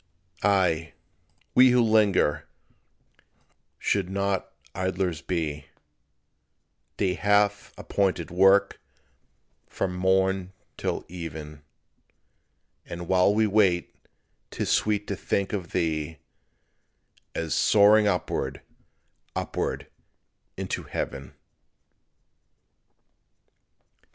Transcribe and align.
Ay, 0.41 0.93
we 1.53 1.69
who 1.69 1.79
linger 1.79 2.47
should 3.77 4.09
not 4.09 4.51
idlers 4.73 5.21
be; 5.21 5.67
Day 6.97 7.13
hath 7.13 7.71
appointed 7.77 8.31
work 8.31 8.79
from 9.67 9.95
morn 9.95 10.53
till 10.75 11.05
even; 11.07 11.61
And 12.83 13.07
while 13.07 13.31
we 13.31 13.45
wait 13.45 13.93
'tis 14.49 14.71
sweet 14.71 15.05
to 15.05 15.15
think 15.15 15.53
of 15.53 15.71
thee 15.71 16.17
As 17.35 17.53
"soaring 17.53 18.07
upward, 18.07 18.61
upward 19.35 19.85
into 20.57 20.81
heaven!" 20.81 21.35